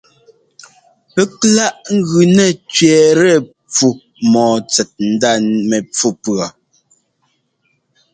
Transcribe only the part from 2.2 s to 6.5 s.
nɛ́ tsẅɛ́ɛtɛ pfú mɔ́ɔ tsɛt ndá mɛpfú pʉɔ.